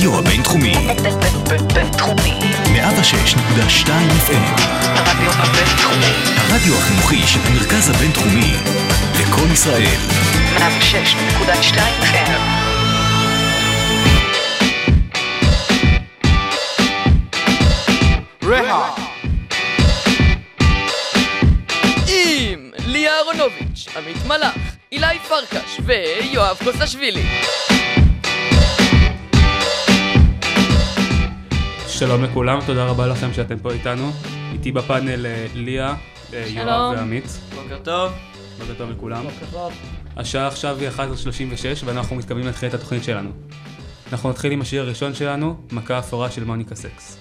הרדיו 0.00 0.18
הבינתחומי. 0.18 0.74
בינתחומי. 1.74 2.38
106.2 2.64 3.88
FM. 4.26 4.60
הרדיו 4.84 5.32
הבינתחומי. 5.32 6.12
הרדיו 6.36 6.74
החינוכי 6.78 7.26
של 7.26 7.38
המרכז 7.44 7.90
הבינתחומי. 7.90 8.52
לקום 9.20 9.52
ישראל. 9.52 9.98
106.2 10.56 11.78
FM. 12.02 12.40
רהה 18.44 18.94
עם 22.06 22.70
ליה 22.86 23.12
אהרונוביץ', 23.12 23.88
עמית 23.96 24.26
מלאך, 24.26 24.54
אילי 24.92 25.18
פרקש 25.28 25.80
ויואב 25.86 26.56
קוסטשווילי. 26.64 27.22
שלום 32.00 32.24
לכולם, 32.24 32.58
תודה 32.66 32.84
רבה 32.84 33.06
לכם 33.06 33.32
שאתם 33.32 33.58
פה 33.58 33.72
איתנו. 33.72 34.10
איתי 34.52 34.72
בפאנל 34.72 35.26
אה, 35.26 35.46
ליה, 35.54 35.94
אה, 36.34 36.44
יואב. 36.46 36.92
ועמית. 36.96 37.40
בוקר 37.54 37.78
טוב 37.78 38.12
בוקר 38.58 38.74
טוב 38.78 38.90
לכולם. 38.90 39.24
השעה 40.16 40.46
עכשיו 40.46 40.78
היא 40.78 40.88
11:36 40.88 41.84
ואנחנו 41.84 42.16
מתכוונים 42.16 42.46
להתחיל 42.46 42.68
את 42.68 42.74
התוכנית 42.74 43.04
שלנו. 43.04 43.30
אנחנו 44.12 44.30
נתחיל 44.30 44.52
עם 44.52 44.60
השיר 44.60 44.82
הראשון 44.82 45.14
שלנו, 45.14 45.56
מכה 45.72 45.98
אפורה 45.98 46.30
של 46.30 46.44
מוניקה 46.44 46.74
סקס. 46.74 47.20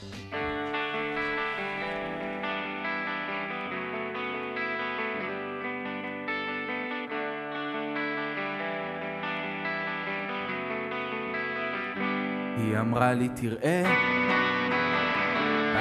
היא 12.57 12.79
אמרה 12.79 13.13
לי 13.13 13.29
תראה, 13.35 13.83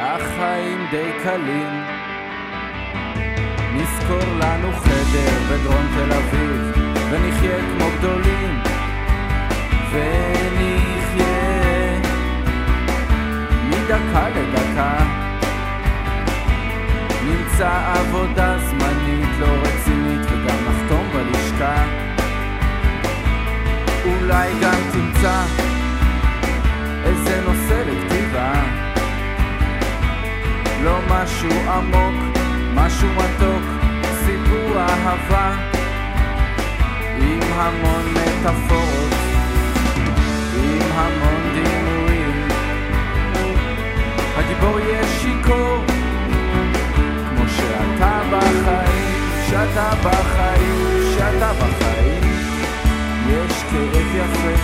החיים 0.00 0.86
די 0.90 1.10
קלים. 1.22 1.84
נזכור 3.74 4.34
לנו 4.40 4.72
חדר 4.72 5.38
בדרום 5.50 5.86
תל 5.94 6.12
אביב, 6.12 6.72
ונחיה 7.10 7.58
כמו 7.58 7.86
גדולים. 7.98 8.62
ונחיה 9.92 11.28
מדקה 13.70 14.28
לדקה. 14.28 14.96
נמצא 17.24 17.70
עבודה 17.94 18.58
זמנית 18.58 19.28
לא 19.40 19.46
רצינית 19.46 20.20
וגם 20.20 20.58
נחתום 20.68 21.08
בלשכה. 21.12 21.84
אולי 24.04 24.52
גם 24.62 24.80
תמצא 24.92 25.42
איזה 27.04 27.40
נושא 27.40 27.82
לכתיבה 27.86 28.87
לא 30.82 30.98
משהו 31.08 31.50
עמוק, 31.70 32.36
משהו 32.74 33.08
מתוק, 33.08 33.62
סיפור 34.26 34.80
אהבה 34.80 35.54
עם 37.18 37.40
המון 37.52 38.14
מטאפורות, 38.14 39.12
עם 40.56 40.82
המון 40.94 41.42
דימויים. 41.54 42.48
הגיבור 44.36 44.80
יהיה 44.80 45.02
שיכור 45.20 45.84
כמו 47.30 47.48
שאתה 47.48 48.20
בחיים, 48.30 49.14
שאתה 49.50 49.90
בחיים, 50.02 51.12
שאתה 51.14 51.52
בחיים. 51.52 52.22
יש 53.28 53.52
כאב 53.70 54.16
יפה 54.16 54.62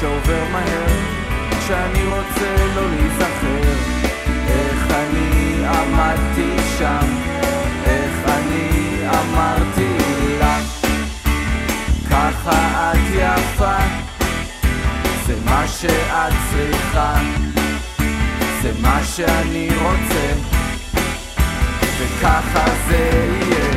שעובר 0.00 0.44
מהר 0.52 1.20
כשאני 1.58 2.04
רוצה 2.04 2.66
לא 2.76 2.90
להיזכר 2.90 3.89
שאני 19.16 19.68
רוצה 19.82 20.32
וככה 21.98 22.64
זה 22.88 23.10
יהיה 23.42 23.69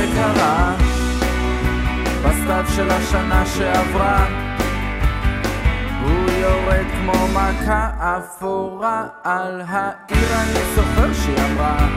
זה 0.00 0.06
קרה. 0.14 0.74
בסתיו 2.24 2.64
של 2.76 2.90
השנה 2.90 3.46
שעברה 3.46 4.26
הוא 6.02 6.30
יורד 6.30 6.86
כמו 7.00 7.28
מכה 7.28 7.90
אפורה 7.98 9.06
על 9.24 9.62
העיר. 9.68 10.28
אני 10.34 10.74
זוכר 10.74 11.12
שהיא 11.12 11.36
אמרה 11.52 11.88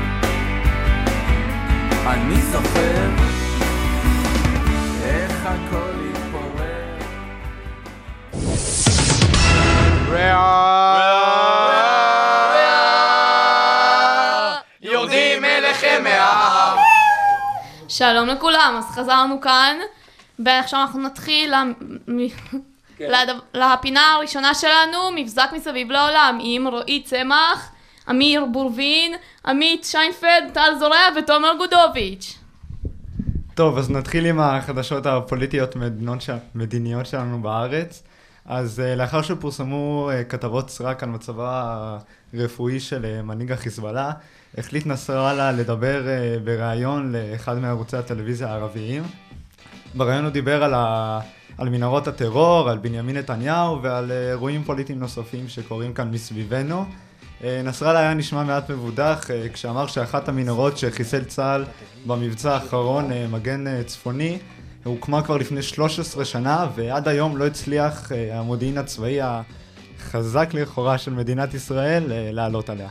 אני 2.07 2.41
זוכר 2.41 3.09
איך 5.03 5.45
הכל 5.45 5.93
התפורר 6.11 6.97
שלום 17.95 18.27
לכולם, 18.27 18.75
אז 18.77 18.85
חזרנו 18.85 19.41
כאן, 19.41 19.77
ועכשיו 20.39 20.81
אנחנו 20.81 21.01
נתחיל 21.01 21.53
לדב- 22.99 23.39
לפינה 23.53 24.13
הראשונה 24.13 24.53
שלנו, 24.53 24.97
מבזק 25.15 25.49
מסביב 25.55 25.91
לעולם, 25.91 26.39
עם 26.41 26.67
רועי 26.67 27.03
צמח, 27.03 27.71
אמיר 28.09 28.45
בורבין, 28.45 29.13
עמית 29.45 29.83
שיינפלד, 29.83 30.43
טל 30.53 30.71
זורע 30.79 30.99
ותומר 31.17 31.51
גודוביץ'. 31.57 32.37
טוב, 33.55 33.77
אז 33.77 33.91
נתחיל 33.91 34.25
עם 34.25 34.39
החדשות 34.39 35.05
הפוליטיות. 35.05 35.75
מדיניות 36.55 37.05
שלנו 37.05 37.41
בארץ. 37.41 38.03
אז 38.45 38.79
uh, 38.79 38.97
לאחר 38.97 39.21
שפורסמו 39.21 40.09
uh, 40.11 40.29
כתבות 40.29 40.69
סרק 40.69 41.03
על 41.03 41.09
מצבו 41.09 41.45
הרפואי 42.33 42.79
של 42.79 43.05
uh, 43.05 43.23
מנהיג 43.23 43.51
החיזבאללה, 43.51 44.11
החליט 44.57 44.85
נסראללה 44.85 45.51
לדבר 45.51 46.03
בריאיון 46.43 47.15
לאחד 47.15 47.57
מערוצי 47.57 47.97
הטלוויזיה 47.97 48.47
הערביים. 48.47 49.03
בריאיון 49.95 50.23
הוא 50.23 50.31
דיבר 50.31 50.63
על, 50.63 50.73
ה... 50.73 51.19
על 51.57 51.69
מנהרות 51.69 52.07
הטרור, 52.07 52.69
על 52.69 52.77
בנימין 52.77 53.17
נתניהו 53.17 53.81
ועל 53.81 54.11
אירועים 54.11 54.63
פוליטיים 54.63 54.99
נוספים 54.99 55.47
שקורים 55.47 55.93
כאן 55.93 56.11
מסביבנו. 56.11 56.85
אה, 57.43 57.61
נסראללה 57.63 57.99
היה 57.99 58.13
נשמע 58.13 58.43
מעט 58.43 58.71
מבודח 58.71 59.31
אה, 59.31 59.49
כשאמר 59.53 59.87
שאחת 59.87 60.29
המנהרות 60.29 60.77
שחיסל 60.77 61.23
צה"ל 61.23 61.65
במבצע 62.05 62.53
האחרון, 62.53 63.11
אה, 63.11 63.27
מגן 63.27 63.67
אה, 63.67 63.83
צפוני, 63.83 64.37
הוקמה 64.83 65.23
כבר 65.23 65.37
לפני 65.37 65.61
13 65.61 66.25
שנה 66.25 66.67
ועד 66.75 67.07
היום 67.07 67.37
לא 67.37 67.47
הצליח 67.47 68.11
אה, 68.11 68.39
המודיעין 68.39 68.77
הצבאי 68.77 69.19
החזק 69.21 70.49
לכאורה 70.53 70.97
של 70.97 71.13
מדינת 71.13 71.53
ישראל 71.53 72.11
אה, 72.11 72.31
לעלות 72.31 72.69
עליה. 72.69 72.89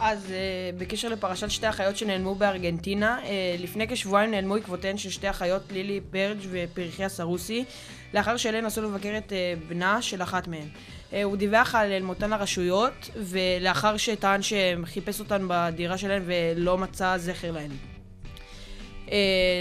אז 0.00 0.26
uh, 0.26 0.78
בקשר 0.78 1.08
לפרשת 1.08 1.50
שתי 1.50 1.68
אחיות 1.68 1.96
שנעלמו 1.96 2.34
בארגנטינה, 2.34 3.18
uh, 3.22 3.26
לפני 3.62 3.88
כשבועיים 3.88 4.30
נעלמו 4.30 4.56
עקבותיהן 4.56 4.98
של 4.98 5.10
שתי 5.10 5.30
אחיות, 5.30 5.62
לילי 5.72 6.00
ברג' 6.00 6.38
ופרחיה 6.50 7.08
סרוסי, 7.08 7.64
לאחר 8.14 8.36
שאלה 8.36 8.60
נסעו 8.60 8.84
לבקר 8.84 9.18
את 9.18 9.32
uh, 9.32 9.68
בנה 9.68 10.02
של 10.02 10.22
אחת 10.22 10.48
מהן. 10.48 10.68
Uh, 11.10 11.14
הוא 11.24 11.36
דיווח 11.36 11.74
על 11.74 12.02
מותן 12.02 12.30
לרשויות, 12.30 13.10
ולאחר 13.16 13.96
שטען 13.96 14.40
שחיפש 14.42 15.20
אותן 15.20 15.46
בדירה 15.48 15.98
שלהן 15.98 16.22
ולא 16.26 16.78
מצא 16.78 17.18
זכר 17.18 17.50
להן. 17.50 17.70
Uh, 19.06 19.10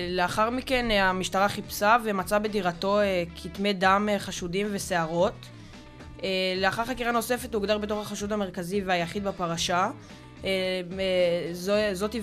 לאחר 0.10 0.50
מכן 0.50 0.86
uh, 0.90 0.94
המשטרה 0.94 1.50
חיפשה 1.50 1.98
ומצאה 2.04 2.40
בדירתו 2.40 3.00
כתמי 3.44 3.74
דם 3.74 4.10
חשודים 4.18 4.68
ושערות. 4.72 5.46
לאחר 6.58 6.86
חקירה 6.86 7.12
נוספת 7.12 7.54
הוא 7.54 7.60
הוגדר 7.60 7.78
בתור 7.78 8.02
החשוד 8.02 8.34
המרכזי 8.34 8.82
והיחיד 8.86 9.24
בפרשה. 9.24 9.90
זאת, 11.94 12.16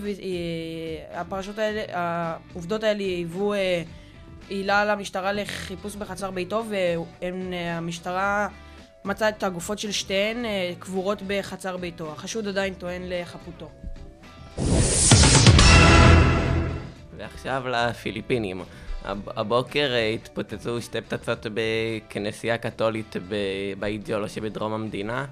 הפרשות 1.12 1.58
האלה, 1.58 1.82
העובדות 1.88 2.82
האלה 2.84 3.02
היוו 3.02 3.54
עילה 4.48 4.84
למשטרה 4.84 5.32
לחיפוש 5.32 5.96
בחצר 5.96 6.30
ביתו 6.30 6.64
והמשטרה 7.20 8.48
מצאה 9.04 9.28
את 9.28 9.42
הגופות 9.42 9.78
של 9.78 9.92
שתיהן 9.92 10.44
uh, 10.44 10.48
קבורות 10.78 11.22
בחצר 11.26 11.76
ביתו. 11.76 12.12
החשוד 12.12 12.48
עדיין 12.48 12.74
טוען 12.74 13.02
לחפותו. 13.04 13.70
ועכשיו 17.16 17.62
לפיליפינים. 17.68 18.62
הב- 19.04 19.38
הבוקר 19.38 19.90
אה, 19.94 20.08
התפוצצו 20.10 20.82
שתי 20.82 21.00
פצצות 21.00 21.46
בכנסייה 21.54 22.58
קתולית 22.58 23.16
ב- 23.28 23.34
באידיאולו 23.78 24.28
שבדרום 24.28 24.72
המדינה. 24.72 25.26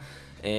אה, 0.45 0.51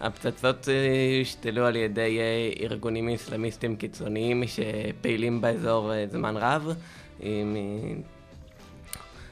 הפצצות 0.00 0.68
אה, 0.68 0.74
הושתלו 1.18 1.66
על 1.66 1.76
ידי 1.76 2.18
אה, 2.20 2.64
ארגונים 2.64 3.08
אסלאמיסטים 3.08 3.76
קיצוניים 3.76 4.42
שפעילים 4.46 5.40
באזור 5.40 5.92
אה, 5.92 6.04
זמן 6.10 6.36
רב. 6.36 6.74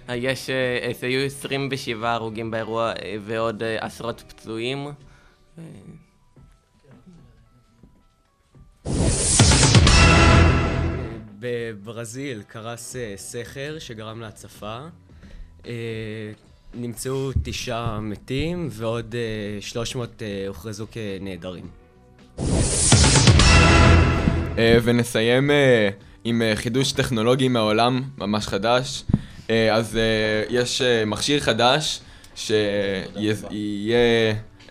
אמ, 0.06 0.10
אה, 0.10 0.16
יש, 0.16 0.50
אה, 0.50 0.92
היו 1.02 1.20
27 1.26 2.12
הרוגים 2.12 2.50
באירוע 2.50 2.92
אה, 2.92 3.16
ועוד 3.24 3.62
עשרות 3.80 4.24
פצועים. 4.28 4.86
בברזיל 11.38 12.42
קרס 12.42 12.96
סכר 13.16 13.78
שגרם 13.78 14.20
להצפה. 14.20 14.78
נמצאו 16.74 17.30
תשעה 17.42 18.00
מתים 18.00 18.68
ועוד 18.72 19.14
אה, 19.14 19.60
300 19.60 20.22
אה, 20.22 20.44
הוכרזו 20.48 20.86
כנעדרים. 20.90 21.66
ונסיים 24.56 25.50
עם 26.24 26.42
חידוש 26.54 26.92
טכנולוגי 26.92 27.48
מהעולם, 27.48 28.02
ממש 28.18 28.46
חדש. 28.46 29.04
אה, 29.50 29.74
אז 29.74 29.96
אה, 29.96 30.02
יש 30.50 30.82
אה, 30.82 31.04
מכשיר 31.04 31.40
חדש 31.40 32.00
שיהיה, 32.34 33.34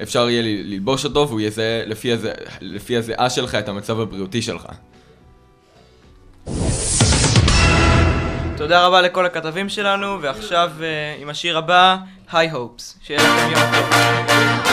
אפשר 0.01 0.29
יהיה 0.29 0.41
ללבוש 0.41 1.05
אותו 1.05 1.27
והוא 1.29 1.41
יזהה 1.41 1.85
לפי 1.85 2.11
הז- 2.13 2.27
לפי 2.61 2.97
הזיעה 2.97 3.29
שלך 3.29 3.55
את 3.55 3.69
המצב 3.69 3.99
הבריאותי 3.99 4.41
שלך. 4.41 4.65
תודה 8.57 8.85
רבה 8.87 9.01
לכל 9.01 9.25
הכתבים 9.25 9.69
שלנו, 9.69 10.21
ועכשיו 10.21 10.71
עם 11.21 11.29
השיר 11.29 11.57
הבא, 11.57 11.95
היי 12.31 12.49
הופס. 12.51 12.99
שיהיה 13.03 13.19
לכם 13.23 13.51
יום 13.51 13.61
טוב. 13.71 14.64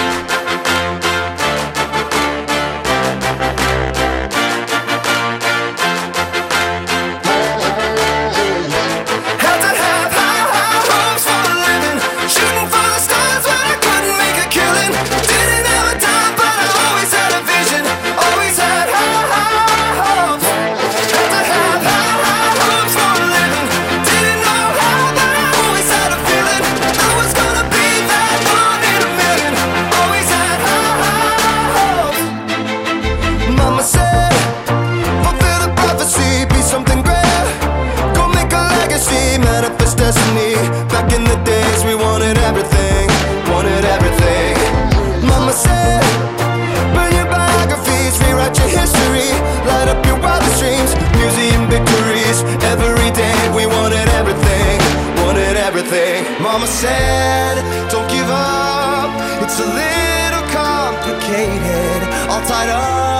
Mama 56.53 56.67
said, 56.67 57.57
don't 57.91 58.07
give 58.11 58.29
up, 58.29 59.09
it's 59.43 59.59
a 59.59 59.65
little 59.65 60.45
complicated, 60.53 62.03
all 62.29 62.43
tied 62.45 62.69
up, 62.69 63.12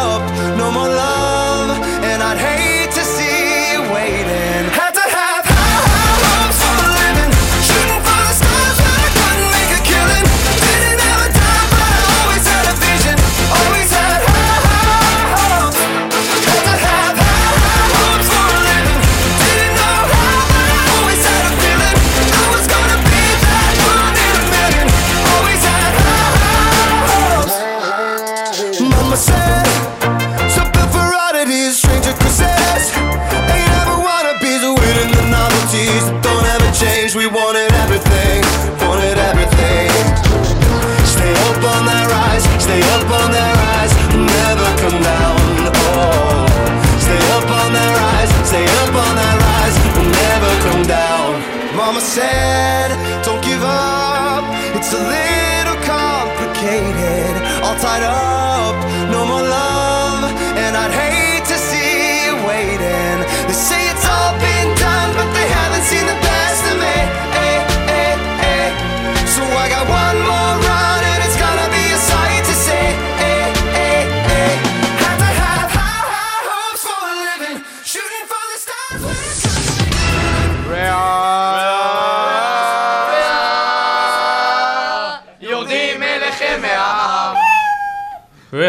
said, 52.15 52.72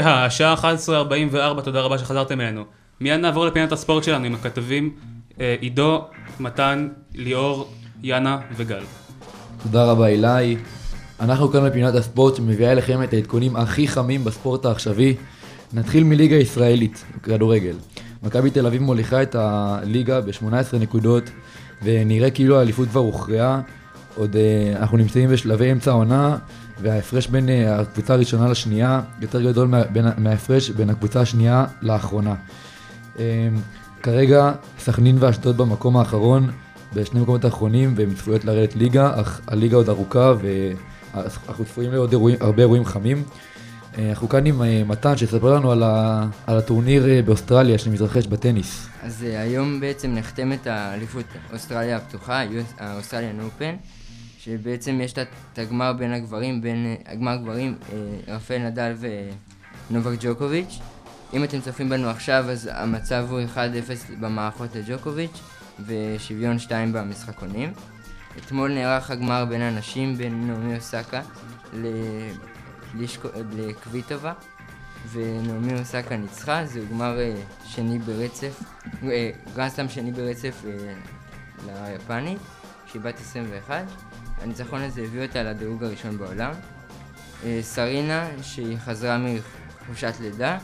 והשעה 0.05 0.55
11:44, 0.55 1.61
תודה 1.63 1.81
רבה 1.81 1.97
שחזרתם 1.97 2.41
אלינו. 2.41 2.63
מיד 3.01 3.19
נעבור 3.19 3.45
לפינת 3.45 3.71
הספורט 3.71 4.03
שלנו 4.03 4.25
עם 4.25 4.35
הכתבים 4.35 4.93
אה, 5.41 5.55
עידו, 5.59 6.05
מתן, 6.39 6.87
ליאור, 7.15 7.71
יאנה 8.03 8.39
וגל. 8.55 8.83
תודה 9.63 9.85
רבה 9.85 10.07
אילי. 10.07 10.57
אנחנו 11.19 11.49
כאן 11.49 11.69
בפינת 11.69 11.95
הספורט 11.95 12.35
שמביאה 12.35 12.71
אליכם 12.71 13.03
את 13.03 13.13
העדכונים 13.13 13.55
הכי 13.55 13.87
חמים 13.87 14.23
בספורט 14.23 14.65
העכשווי. 14.65 15.15
נתחיל 15.73 16.03
מליגה 16.03 16.35
ישראלית, 16.35 17.03
כדורגל. 17.23 17.75
מכבי 18.23 18.49
תל 18.49 18.65
אביב 18.65 18.81
מוליכה 18.81 19.21
את 19.21 19.35
הליגה 19.35 20.21
ב-18 20.21 20.77
נקודות, 20.79 21.23
ונראה 21.83 22.31
כאילו 22.31 22.59
האליפות 22.59 22.89
כבר 22.89 22.99
הוכרעה. 22.99 23.61
עוד 24.15 24.35
אה, 24.35 24.79
אנחנו 24.79 24.97
נמצאים 24.97 25.29
בשלבי 25.29 25.71
אמצע 25.71 25.91
העונה, 25.91 26.37
וההפרש 26.81 27.27
בין 27.27 27.49
אה, 27.49 27.79
הקבוצה 27.79 28.13
הראשונה 28.13 28.47
לשנייה 28.47 29.01
יותר 29.21 29.41
גדול 29.41 29.69
מההפרש 30.17 30.69
בין 30.69 30.89
הקבוצה 30.89 31.21
השנייה 31.21 31.65
לאחרונה. 31.81 32.35
אה, 33.19 33.49
כרגע 34.03 34.51
סכנין 34.79 35.17
ואשדוד 35.19 35.57
במקום 35.57 35.97
האחרון, 35.97 36.51
בשני 36.93 37.19
מקומות 37.19 37.45
האחרונים, 37.45 37.93
והן 37.95 38.13
צפויות 38.13 38.45
לרדת 38.45 38.75
ליגה, 38.75 39.21
אך 39.21 39.41
הליגה 39.47 39.77
עוד 39.77 39.89
ארוכה 39.89 40.33
ואנחנו 41.13 41.65
צפויים 41.65 41.91
לעוד 41.91 42.11
אירועים, 42.11 42.37
הרבה 42.41 42.61
אירועים 42.61 42.85
חמים. 42.85 43.23
אה, 43.97 44.09
אנחנו 44.09 44.29
כאן 44.29 44.45
עם 44.45 44.61
אה, 44.61 44.83
מתן 44.85 45.17
שיספר 45.17 45.55
לנו 45.55 45.71
על, 45.71 45.83
ה, 45.83 46.25
על 46.47 46.57
הטורניר 46.57 47.05
באוסטרליה 47.25 47.77
שמתרחש 47.77 48.27
בטניס. 48.27 48.87
אז 49.03 49.23
היום 49.23 49.79
בעצם 49.79 50.15
נחתמת 50.15 50.67
האליפות 50.67 51.25
אוסטרליה 51.53 51.97
הפתוחה, 51.97 52.43
ה 52.79 52.85
Australian 52.85 53.39
Open, 53.39 53.75
שבעצם 54.43 55.01
יש 55.01 55.13
את 55.13 55.27
הגמר 55.59 55.93
בין 55.93 56.13
הגברים, 56.13 56.61
בין 56.61 56.95
הגמר 57.05 57.35
גברים, 57.35 57.75
uh, 57.81 57.93
רפאל 58.31 58.57
נדל 58.57 58.93
ונובק 59.89 60.17
ג'וקוביץ'. 60.19 60.79
אם 61.33 61.43
אתם 61.43 61.61
צופים 61.61 61.89
בנו 61.89 62.09
עכשיו, 62.09 62.45
אז 62.49 62.69
המצב 62.73 63.25
הוא 63.29 63.39
1-0 63.55 63.57
במערכות 64.19 64.75
לג'וקוביץ' 64.75 65.39
ושוויון 65.85 66.59
2 66.59 66.93
במשחקונים. 66.93 67.73
אתמול 68.37 68.73
נערך 68.73 69.11
הגמר 69.11 69.45
בין 69.45 69.61
הנשים, 69.61 70.15
בין 70.17 70.47
נעמי 70.47 70.75
אוסקה 70.75 71.21
ל- 71.73 72.31
לישקו- 72.99 73.37
לקוויטובה. 73.57 74.33
ונעמי 75.11 75.79
אוסקה 75.79 76.17
ניצחה, 76.17 76.65
זהו 76.65 76.83
גמר 76.91 77.19
אה, 77.19 77.35
שני 77.65 77.99
ברצף, 77.99 78.63
אה, 79.03 79.29
גרנדסלאם 79.55 79.89
שני 79.89 80.11
ברצף 80.11 80.63
אה, 80.67 80.93
ליפנית, 81.91 82.37
שהיא 82.87 83.01
בת 83.01 83.19
21. 83.19 83.85
הניצחון 84.43 84.81
הזה 84.81 85.01
הביא 85.01 85.21
אותה 85.21 85.43
לדירוג 85.43 85.83
הראשון 85.83 86.17
בעולם. 86.17 86.51
אה, 87.45 87.59
סרינה, 87.61 88.27
שהיא 88.41 88.77
חזרה 88.85 89.17
מחופשת 89.17 90.13
לידה, 90.21 90.57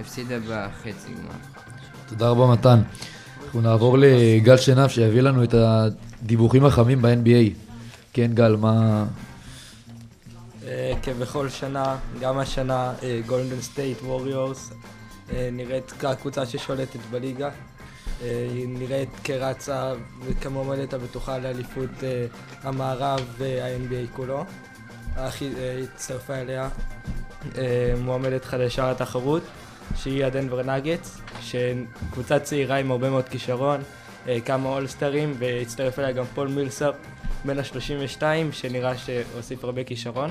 הפסידה 0.00 0.34
בחצי 0.38 1.12
גמר. 1.12 1.34
תודה 2.08 2.28
רבה 2.28 2.46
מתן. 2.46 2.80
אנחנו 3.44 3.60
נעבור 3.60 3.98
לגל 3.98 4.56
שנהב 4.56 4.90
שיביא 4.90 5.20
לנו 5.20 5.44
את 5.44 5.54
הדיווחים 5.54 6.64
החמים 6.64 7.02
ב-NBA. 7.02 7.54
כן 8.12 8.30
גל, 8.34 8.56
מה... 8.56 9.04
אה, 10.66 10.92
כבכל 11.02 11.48
שנה, 11.48 11.96
גם 12.20 12.38
השנה 12.38 12.92
גולדן 13.26 13.60
סטייט 13.60 13.98
ווריורס 14.02 14.72
נראית 15.52 15.90
כקבוצה 15.90 16.46
ששולטת 16.46 17.00
בליגה. 17.10 17.50
אה, 18.22 18.46
היא 18.54 18.68
נראית 18.68 19.08
כרצה 19.24 19.92
וכמועמדת 20.24 20.92
הבטוחה 20.94 21.38
לאליפות 21.38 21.90
אה, 22.02 22.26
המערב 22.62 23.34
וה-NBA 23.38 24.16
כולו. 24.16 24.44
אך 25.16 25.40
היא 25.40 25.56
אה, 25.58 25.80
הצטרפה 25.82 26.34
אליה 26.34 26.68
מועמדת 27.98 28.44
חדשה 28.44 28.90
לתחרות, 28.90 29.42
שהיא 29.96 30.24
הדנבר 30.24 30.62
נגטס, 30.62 31.20
שקבוצה 31.40 32.38
צעירה 32.38 32.76
עם 32.76 32.90
הרבה 32.90 33.10
מאוד 33.10 33.28
כישרון, 33.28 33.80
כמה 34.44 34.68
אולסטרים, 34.68 35.34
והצטרף 35.38 35.98
אליה 35.98 36.12
גם 36.12 36.24
פול 36.34 36.48
מילסאפ 36.48 36.94
בן 37.44 37.58
ה-32, 37.58 38.22
שנראה 38.52 38.98
שהוסיף 38.98 39.64
הרבה 39.64 39.84
כישרון. 39.84 40.30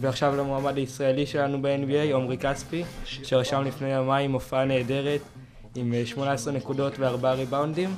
ועכשיו 0.00 0.36
למועמד 0.36 0.76
הישראלי 0.76 1.26
שלנו 1.26 1.62
ב-NBA, 1.62 2.14
עמרי 2.14 2.38
כספי, 2.38 2.84
שרשם 3.04 3.62
לפני 3.62 3.92
יומיים 3.92 4.32
הופעה 4.32 4.64
נהדרת 4.64 5.20
עם 5.74 5.94
אה, 5.94 6.06
18 6.06 6.52
נקודות 6.52 6.98
וארבעה 6.98 7.34
ריבאונדים. 7.34 7.94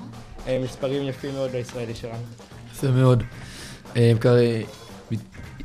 אה, 0.47 0.59
מספרים 0.64 1.09
יפים 1.09 1.35
מאוד 1.35 1.50
לישראלי 1.50 1.95
שלנו. 1.95 2.23
יפה 2.73 2.87
מאוד. 2.87 3.23
אה, 3.97 4.12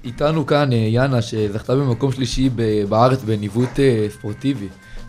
איתנו 0.03 0.45
כאן 0.45 0.73
אה, 0.73 0.77
יאנה, 0.77 1.21
שזכתה 1.21 1.75
במקום 1.75 2.11
שלישי 2.11 2.49
בארץ 2.89 3.21
בניווט 3.23 3.79
אה, 3.79 4.07
ספורטיבי. 4.09 4.67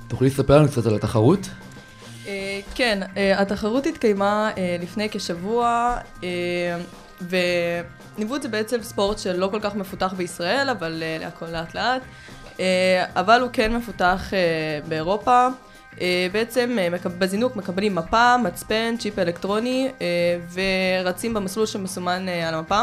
תוכלי 0.09 0.27
לספר 0.29 0.59
לנו 0.59 0.69
קצת 0.69 0.87
על 0.87 0.95
התחרות? 0.95 1.49
אה, 2.27 2.61
כן, 2.75 3.01
אה, 3.17 3.41
התחרות 3.41 3.87
התקיימה 3.87 4.51
אה, 4.59 4.77
לפני 4.83 5.09
כשבוע, 5.11 5.97
אה, 6.25 6.29
וניווט 7.21 8.43
זה 8.43 8.49
בעצם 8.49 8.83
ספורט 8.83 9.19
שלא 9.19 9.49
כל 9.51 9.61
כך 9.63 9.75
מפותח 9.75 10.15
בישראל, 10.17 10.69
אבל 10.71 11.03
אה, 11.03 11.27
הכל 11.29 11.47
לאט 11.47 11.75
לאט, 11.75 12.03
אה, 12.61 13.05
אבל 13.15 13.41
הוא 13.41 13.51
כן 13.53 13.77
מפותח 13.77 14.35
אה, 14.35 14.39
באירופה. 14.89 15.49
אה, 16.01 16.27
בעצם 16.33 16.77
אה, 16.79 16.89
בזינוק 17.19 17.57
מקבלים 17.57 17.95
מפה, 17.95 18.37
מצפן, 18.37 18.95
צ'יפ 18.99 19.19
אלקטרוני, 19.19 19.89
אה, 20.01 20.07
ורצים 21.03 21.35
במסלול 21.35 21.67
שמסומן 21.67 22.29
על 22.29 22.55
המפה. 22.55 22.83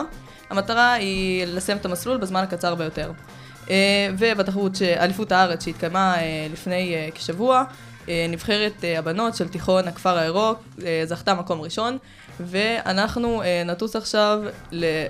המטרה 0.49 0.93
היא 0.93 1.45
לסיים 1.45 1.77
את 1.77 1.85
המסלול 1.85 2.17
בזמן 2.17 2.43
הקצר 2.43 2.75
ביותר. 2.75 3.11
ובתחרות, 4.17 4.81
אליפות 4.81 5.31
הארץ 5.31 5.65
שהתקיימה 5.65 6.15
לפני 6.53 7.09
כשבוע, 7.15 7.63
נבחרת 8.29 8.83
הבנות 8.97 9.35
של 9.35 9.47
תיכון 9.47 9.87
הכפר 9.87 10.17
הירוק 10.17 10.63
זכתה 11.05 11.33
מקום 11.33 11.61
ראשון, 11.61 11.97
ואנחנו 12.39 13.41
נטוס 13.65 13.95
עכשיו 13.95 14.43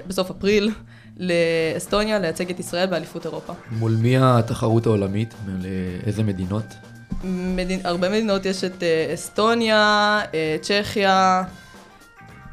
בסוף 0.08 0.32
אפריל 0.32 0.72
לאסטוניה 1.18 2.20
לייצג 2.20 2.50
את 2.50 2.60
ישראל 2.60 2.88
באליפות 2.88 3.26
אירופה. 3.26 3.54
מול 3.72 3.96
מי 4.02 4.18
התחרות 4.18 4.86
העולמית? 4.86 5.34
לאיזה 6.04 6.24
מדינות? 6.24 6.66
מדינ... 7.24 7.80
הרבה 7.84 8.10
מדינות 8.10 8.46
יש 8.46 8.64
את 8.64 8.84
אה, 8.84 9.12
אסטוניה, 9.14 10.20
אה, 10.34 10.58
צ'כיה, 10.62 11.44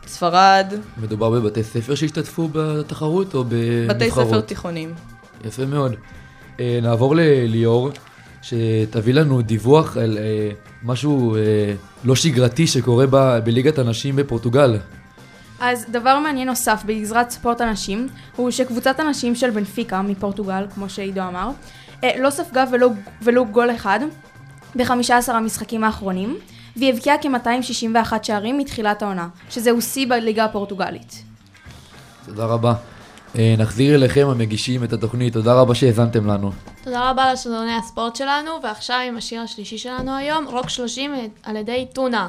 ספרד, 0.07 0.75
מדובר 1.03 1.31
בבתי 1.31 1.63
ספר 1.63 1.95
שהשתתפו 1.95 2.49
בתחרות 2.53 3.35
או 3.35 3.45
בנבחרות? 3.45 3.97
בתי 3.97 4.11
ספר 4.11 4.41
תיכוניים. 4.41 4.95
יפה 5.45 5.67
מאוד. 5.67 5.95
אה, 6.61 6.79
נעבור 6.83 7.17
לליאור, 7.17 7.91
שתביא 8.43 9.15
לנו 9.15 9.43
דיווח 9.43 9.97
על 9.97 10.19
אה, 10.19 10.51
משהו 10.83 11.37
אה, 11.37 11.41
לא 12.05 12.17
שגרתי 12.17 12.67
שקורה 12.67 13.07
ב- 13.11 13.39
בליגת 13.45 13.79
הנשים 13.79 14.17
בפורטוגל. 14.17 14.77
אז 15.61 15.87
דבר 15.89 16.19
מעניין 16.19 16.49
נוסף 16.49 16.83
בגזרת 16.87 17.31
ספורט 17.31 17.61
הנשים, 17.61 18.09
הוא 18.37 18.51
שקבוצת 18.51 19.01
הנשים 19.01 19.35
של 19.35 19.51
בנפיקה 19.51 20.03
מפורטוגל, 20.03 20.67
כמו 20.75 20.89
שעידו 20.89 21.21
אמר, 21.21 21.51
לא 22.19 22.31
ספגה 22.31 22.65
ולו, 22.73 22.91
ולו 23.23 23.47
גול 23.47 23.71
אחד 23.71 24.01
ב-15 24.77 25.33
המשחקים 25.33 25.85
האחרונים, 25.85 26.39
והיא 26.77 26.93
הבקיעה 26.93 27.17
כ-261 27.23 28.13
שערים 28.23 28.59
מתחילת 28.59 29.03
העונה, 29.03 29.29
שזהו 29.51 29.83
שיא 29.83 30.07
בליגה 30.09 30.45
הפורטוגלית. 30.45 31.23
תודה 32.27 32.45
רבה. 32.47 32.75
אה, 33.39 33.55
נחזיר 33.59 33.95
אליכם 33.95 34.27
המגישים 34.31 34.85
את 34.85 34.93
התוכנית, 34.93 35.33
תודה 35.33 35.55
רבה 35.55 35.75
שהאזנתם 35.75 36.27
לנו. 36.27 36.51
תודה 36.85 37.11
רבה 37.11 37.33
לשדרני 37.33 37.75
הספורט 37.75 38.17
שלנו, 38.17 38.51
ועכשיו 38.63 39.01
עם 39.09 39.17
השיר 39.17 39.41
השלישי 39.41 39.79
שלנו 39.79 40.17
היום, 40.17 40.47
רוק 40.47 40.69
30 40.69 41.15
על 41.43 41.57
ידי 41.57 41.87
טונה. 41.93 42.29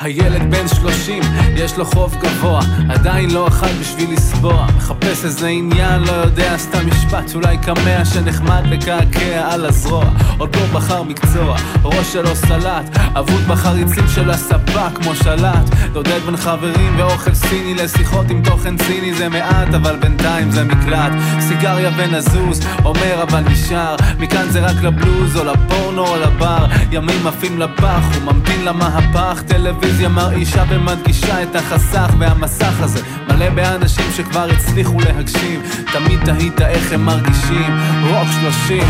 הילד 0.00 0.50
בן 0.50 0.68
שלושים, 0.68 1.22
יש 1.54 1.76
לו 1.76 1.84
חוב 1.84 2.16
גבוה, 2.20 2.60
עדיין 2.88 3.30
לא 3.30 3.48
אכל 3.48 3.72
בשביל 3.80 4.12
לסבוע. 4.12 4.66
מחפש 4.76 5.24
איזה 5.24 5.48
עניין, 5.48 6.00
לא 6.00 6.12
יודע, 6.12 6.58
סתם 6.58 6.86
משפט, 6.86 7.34
אולי 7.34 7.58
קמע 7.58 8.04
שנחמד 8.04 8.62
לקעקע 8.66 9.52
על 9.52 9.66
הזרוע. 9.66 10.04
עוד 10.38 10.56
לא 10.56 10.62
בחר 10.72 11.02
מקצוע, 11.02 11.56
ראש 11.84 12.12
שלו 12.12 12.36
סלט, 12.36 12.96
אבוד 13.18 13.42
בחריצים 13.48 14.08
של 14.14 14.30
הספה 14.30 14.90
כמו 14.94 15.14
שלט. 15.14 15.64
דודד 15.92 16.20
בין 16.26 16.36
חברים 16.36 16.94
ואוכל 16.98 17.34
סיני 17.34 17.74
לשיחות 17.74 18.30
עם 18.30 18.42
תוכן 18.42 18.76
ציני 18.76 19.14
זה 19.14 19.28
מעט, 19.28 19.74
אבל 19.74 19.96
בינתיים 19.96 20.50
זה 20.50 20.64
מקלט. 20.64 21.12
סיגריה 21.40 21.90
ונזוז, 21.96 22.60
אומר 22.84 23.22
אבל 23.22 23.40
נשאר, 23.40 23.96
מכאן 24.18 24.50
זה 24.50 24.60
רק 24.60 24.82
לבלוז 24.82 25.36
או 25.36 25.44
לפורנו 25.44 26.06
או 26.06 26.16
לבר. 26.16 26.66
ימים 26.92 27.26
עפים 27.26 27.58
לפח, 27.58 28.02
הוא 28.14 28.32
ממתין 28.32 28.64
למהפך, 28.64 29.42
טלוויזיה 29.46 29.87
מרעישה 30.18 30.64
ומדגישה 30.68 31.42
את 31.42 31.56
החסך 31.56 32.14
והמסך 32.18 32.80
הזה. 32.80 33.00
מלא 33.28 33.50
באנשים 33.50 34.04
שכבר 34.16 34.48
הצליחו 34.56 35.00
להגשים. 35.00 35.62
תמיד 35.92 36.24
תהית 36.24 36.60
איך 36.60 36.92
הם 36.92 37.04
מרגישים. 37.04 37.80
רוק 38.02 38.28
שלושים. 38.40 38.88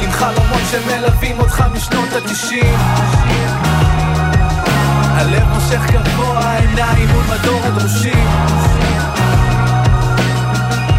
עם 0.00 0.10
חלומות 0.10 0.62
שמלווים 0.70 1.38
אותך 1.38 1.64
משנות 1.74 2.08
התשעים. 2.12 2.78
הלב 5.14 5.48
מושך 5.54 5.90
גבוה, 5.90 6.38
העיניים 6.38 7.08
מול 7.08 7.24
מדור 7.34 7.60
הדרושים. 7.64 8.26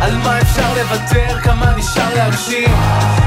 על 0.02 0.18
מה 0.18 0.42
אפשר 0.42 0.74
לוותר, 0.74 1.40
כמה 1.42 1.74
נשאר 1.78 2.16
להגשים 2.16 3.27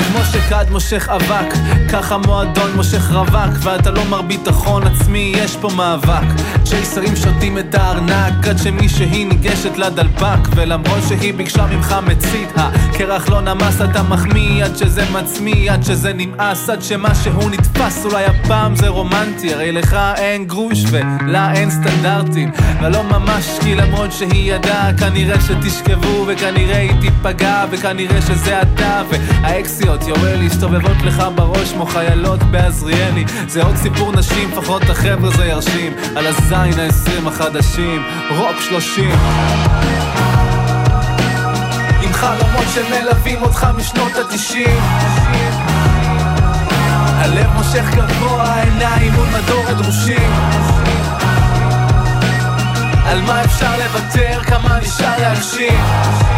וכמו 0.11 0.25
שכד 0.25 0.65
מושך 0.71 1.09
אבק, 1.09 1.53
ככה 1.91 2.17
מועדון 2.17 2.71
מושך 2.75 3.11
רווק 3.11 3.57
ואתה 3.59 3.91
לא 3.91 4.05
מר 4.09 4.21
ביטחון 4.21 4.83
עצמי, 4.87 5.33
יש 5.35 5.57
פה 5.61 5.69
מאבק. 5.75 6.27
צ'ייסרים 6.63 7.15
שותים 7.15 7.57
את 7.57 7.75
הארנק 7.75 8.47
עד 8.47 8.57
שמישהי 8.57 9.25
ניגשת 9.25 9.77
לדלפק 9.77 10.37
ולמרות 10.55 10.99
שהיא 11.07 11.33
ביקשה 11.33 11.65
ממך 11.65 11.95
מצית 12.07 12.49
הקרח 12.55 13.29
לא 13.29 13.41
נמס 13.41 13.81
אתה 13.81 14.03
מחמיא 14.03 14.65
עד 14.65 14.77
שזה 14.77 15.03
מצמיא 15.11 15.71
עד 15.71 15.83
שזה 15.83 16.13
נמאס 16.13 16.69
עד 16.69 16.81
שמשהו 16.81 17.49
נתפס. 17.49 18.05
אולי 18.05 18.25
הפעם 18.25 18.75
זה 18.75 18.87
רומנטי 18.87 19.53
הרי 19.53 19.71
לך 19.71 19.97
אין 20.15 20.45
גרוש 20.45 20.83
ולה 20.91 21.53
אין 21.53 21.71
סטנדרטים. 21.71 22.51
ולא 22.81 23.03
ממש 23.03 23.59
כי 23.63 23.75
למרות 23.75 24.11
שהיא 24.11 24.53
ידעה 24.53 24.93
כנראה 24.93 25.41
שתשכבו 25.41 26.25
וכנראה 26.27 26.77
היא 26.77 26.91
תיפגע 27.01 27.65
וכנראה 27.71 28.21
שזה 28.21 28.61
אתה 28.61 29.01
והאקסיות 29.09 30.00
יואל 30.07 30.41
מסתובבות 30.41 31.01
לך 31.03 31.23
בראש 31.35 31.71
כמו 31.73 31.85
חיילות 31.85 32.43
בעזריאלי. 32.43 33.25
זה 33.47 33.63
עוד 33.63 33.75
סיפור 33.75 34.11
נשים 34.11 34.51
לפחות 34.51 34.89
החבר'ה 34.89 35.29
זה 35.29 35.45
ירשים. 35.45 35.93
על 36.15 36.27
הזין 36.27 36.79
העשרים 36.79 37.27
החדשים 37.27 38.03
רוק 38.29 38.59
שלושים. 38.59 39.11
עם 42.01 42.13
חלומות 42.13 42.65
שמלווים 42.73 43.41
אותך 43.41 43.67
משנות 43.77 44.11
התשעים. 44.15 44.81
הלב 47.17 47.47
מושך 47.53 47.85
גבוה, 47.95 48.43
העיניים 48.43 49.13
מול 49.13 49.27
מדור 49.27 49.63
הדרושים. 49.67 50.31
על 53.05 53.21
מה 53.21 53.43
אפשר 53.43 53.71
לוותר, 53.77 54.43
כמה 54.43 54.79
נשאר 54.81 55.19
להגשים 55.19 56.30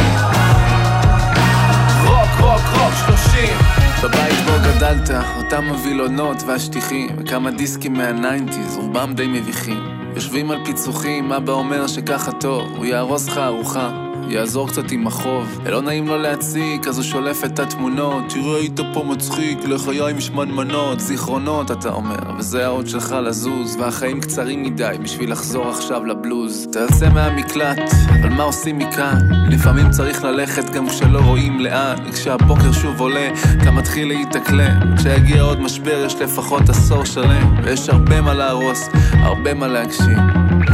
רוק, 2.74 2.94
שלושים 3.06 3.58
בבית 4.04 4.46
בו 4.46 4.52
גדלת, 4.64 5.10
אותם 5.38 5.64
הווילונות 5.70 6.38
והשטיחים, 6.48 7.10
וכמה 7.18 7.52
דיסקים 7.52 7.94
מה 7.94 8.09
nineties, 8.09 8.78
רובם 8.78 9.14
די 9.14 9.28
מביכים. 9.28 9.84
יושבים 10.16 10.52
על 10.52 10.66
פיצוחים, 10.66 11.32
אבא 11.32 11.54
אומר 11.54 11.88
שככה 11.88 12.32
טוב, 12.32 12.68
הוא 12.76 12.86
יארוז 12.86 13.28
לך 13.28 13.38
ארוחה. 13.38 14.13
יעזור 14.28 14.68
קצת 14.68 14.92
עם 14.92 15.08
החוב, 15.08 15.60
ולא 15.64 15.82
נעים 15.82 16.08
לו 16.08 16.18
להציק, 16.18 16.88
אז 16.88 16.98
הוא 16.98 17.04
שולף 17.04 17.46
את 17.46 17.60
התמונות. 17.60 18.24
תראה, 18.30 18.56
היית 18.56 18.80
פה 18.94 19.04
מצחיק, 19.04 19.58
לחיי 19.66 20.22
שמנמנות. 20.22 21.00
זיכרונות, 21.00 21.72
אתה 21.72 21.90
אומר, 21.90 22.38
וזה 22.40 22.66
האות 22.66 22.88
שלך 22.90 23.16
לזוז, 23.24 23.76
והחיים 23.80 24.22
קצרים 24.22 24.64
מדי 24.64 24.96
בשביל 25.04 25.32
לחזור 25.32 25.70
עכשיו 25.70 26.06
לבלוז. 26.06 26.68
אתה 26.70 26.80
יוצא 26.80 27.10
מהמקלט, 27.10 27.80
אבל 28.10 28.30
מה 28.30 28.44
עושים 28.44 28.78
מכאן? 28.78 29.18
לפעמים 29.50 29.90
צריך 29.90 30.24
ללכת 30.24 30.70
גם 30.70 30.90
כשלא 30.90 31.20
רואים 31.20 31.60
לאן, 31.60 31.96
וכשהבוקר 32.10 32.72
שוב 32.72 33.00
עולה, 33.00 33.30
אתה 33.62 33.72
מתחיל 33.72 34.08
להתאקלם. 34.08 34.96
כשיגיע 34.98 35.42
עוד 35.42 35.60
משבר 35.60 36.04
יש 36.06 36.16
לפחות 36.16 36.70
עשור 36.70 37.06
שלם, 37.06 37.56
ויש 37.64 37.90
הרבה 37.90 38.22
מה 38.22 38.34
להרוס, 38.34 38.90
הרבה 39.14 39.54
מה 39.54 39.68
להגשים. 39.68 40.18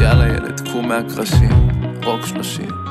יאללה 0.01 0.27
ילד, 0.27 0.70
קום 0.72 0.88
מהקרשים, 0.88 1.70
רוק 2.03 2.25
שלושים. 2.25 2.88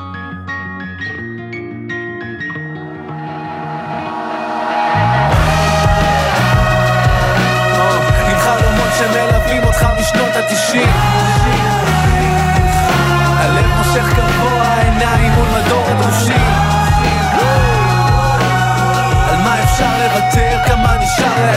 כמה 21.39 21.51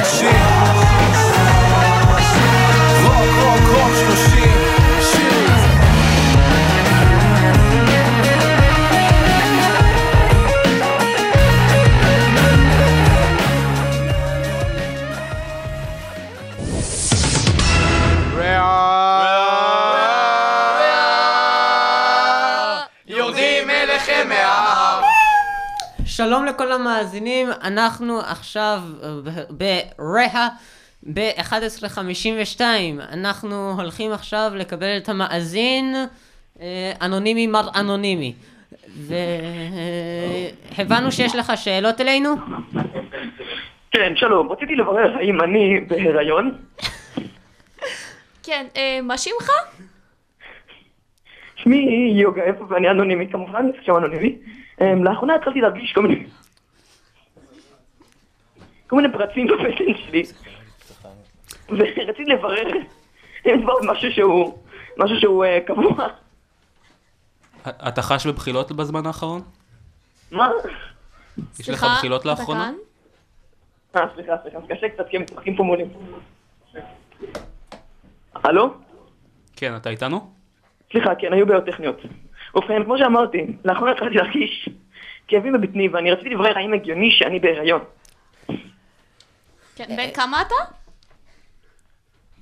המאזינים, 27.03 27.49
אנחנו 27.63 28.21
עכשיו 28.21 28.83
ברהה 29.51 30.49
ב-11:52. 31.13 32.61
אנחנו 33.13 33.75
הולכים 33.79 34.13
עכשיו 34.13 34.53
לקבל 34.55 34.97
את 34.97 35.09
המאזין 35.09 35.95
אה, 36.61 36.93
אנונימי 37.03 37.47
מר 37.47 37.69
אנונימי. 37.75 38.35
והבנו 40.79 41.13
שיש 41.13 41.35
לך 41.35 41.53
שאלות 41.57 42.01
אלינו? 42.01 42.35
כן, 43.91 44.13
שלום, 44.17 44.53
רציתי 44.53 44.77
לברר 44.77 45.17
האם 45.17 45.41
אני 45.41 45.81
בהיריון. 45.89 46.59
כן, 48.43 48.67
אה, 48.77 48.99
מה 49.03 49.19
שמך? 49.19 49.51
שמי 51.57 52.13
יוגב, 52.17 52.55
ואני 52.69 52.91
אנונימי 52.91 53.29
כמובן, 53.29 53.67
שם 53.83 53.97
אנונימי. 53.97 54.37
לאחרונה 54.81 55.35
התחלתי 55.35 55.61
להרגיש 55.61 55.93
כל 55.93 56.03
מיני... 56.03 56.25
כל 58.93 58.97
מיני 58.97 59.13
פרצים 59.13 59.47
בבטן 59.47 59.95
שלי. 59.97 60.23
ורציתי 61.69 62.25
לברר 62.25 62.69
אם 63.47 63.65
זה 63.65 63.73
עוד 63.73 63.83
משהו 63.85 64.13
שהוא... 64.13 64.59
משהו 64.97 65.21
שהוא 65.21 65.45
אה, 65.45 65.59
קבוע. 65.67 66.07
אתה 67.69 68.03
חש 68.03 68.27
בבחילות 68.27 68.73
בזמן 68.73 69.07
האחרון? 69.07 69.43
מה? 70.31 70.51
יש 71.61 71.69
לך 71.69 71.87
בחילות 71.97 72.25
לאחרונה? 72.25 72.73
אה, 73.97 74.03
סליחה, 74.15 74.33
סליחה, 74.43 74.59
קשה 74.69 74.89
קצת 74.89 75.09
כי 75.09 75.17
הם 75.17 75.25
צוחקים 75.25 75.57
פה 75.57 75.63
מולי. 75.63 75.85
הלו? 78.35 78.75
כן, 79.57 79.77
אתה 79.77 79.91
איתנו? 79.91 80.31
סליחה, 80.93 81.15
כן, 81.15 81.33
היו 81.33 81.47
בעיות 81.47 81.65
טכניות. 81.67 81.97
ובכן, 82.55 82.85
כמו 82.85 82.99
שאמרתי, 82.99 83.47
לאחרונה 83.65 83.93
התחלתי 83.93 84.15
להרגיש 84.15 84.69
כאבים 85.29 85.53
בבטני, 85.53 85.89
ואני 85.89 86.11
רציתי 86.11 86.29
לברר 86.29 86.59
האם 86.59 86.73
הגיוני 86.73 87.11
שאני 87.11 87.41
בהיריון. 87.41 87.81
כן, 89.77 89.97
בן 89.97 90.11
כמה 90.15 90.43
אתה? 90.43 90.55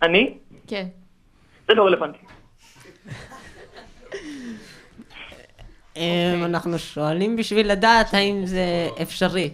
אני? 0.02 0.34
כן. 0.66 0.86
זה 1.68 1.74
לא 1.74 1.84
רלוונטי. 1.86 2.18
אה, 5.96 6.34
אנחנו 6.44 6.78
שואלים 6.78 7.36
בשביל 7.36 7.70
לדעת 7.72 8.14
האם 8.14 8.46
זה 8.46 8.64
אפשרי. 9.02 9.50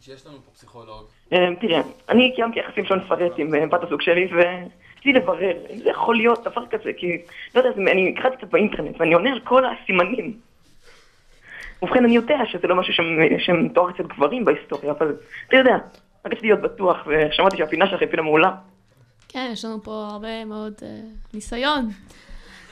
שיש 0.00 0.26
לנו 0.26 0.36
פה 0.44 0.50
פסיכולוג. 0.54 1.04
אמ, 1.32 1.54
תראה, 1.60 1.80
אני 2.08 2.32
קיימתי 2.36 2.58
יחסים 2.60 2.84
שלא 2.86 2.96
נפרט 2.96 3.32
עם 3.36 3.54
אה, 3.54 3.66
בת 3.66 3.82
הזוג 3.82 4.02
שלי, 4.02 4.28
ורציתי 4.32 5.12
לברר 5.12 5.56
אם 5.70 5.78
זה 5.78 5.90
יכול 5.90 6.16
להיות 6.16 6.44
דבר 6.44 6.66
כזה, 6.70 6.90
כי, 6.96 7.06
לא 7.54 7.60
יודע, 7.60 7.92
אני 7.92 8.14
קראתי 8.14 8.36
קצת 8.36 8.48
באינטרנט, 8.50 9.00
ואני 9.00 9.14
עונה 9.14 9.30
על 9.32 9.40
כל 9.44 9.62
הסימנים. 9.66 10.40
ובכן, 11.82 12.04
אני 12.04 12.14
יודע 12.16 12.38
שזה 12.52 12.66
לא 12.66 12.76
משהו 12.76 12.92
שמ- 12.94 13.38
שמתואר 13.38 13.90
אצל 13.90 14.02
גברים 14.02 14.44
בהיסטוריה, 14.44 14.92
אבל 14.92 15.16
אתה 15.48 15.56
יודע, 15.56 15.76
רציתי 16.26 16.46
להיות 16.46 16.60
בטוח, 16.60 16.96
ושמעתי 17.06 17.56
שהפינה 17.56 17.86
שלך 17.86 18.00
היא 18.00 18.08
פינה 18.08 18.22
מעולה. 18.22 18.50
כן, 19.28 19.50
יש 19.52 19.64
לנו 19.64 19.82
פה 19.82 20.08
הרבה 20.10 20.44
מאוד 20.44 20.72
אה, 20.82 20.88
ניסיון. 21.34 21.88